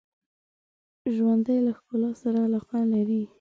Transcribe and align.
ژوندي 1.15 1.57
له 1.65 1.71
ښکلا 1.77 2.11
سره 2.21 2.37
علاقه 2.47 2.79
لري 2.93 3.21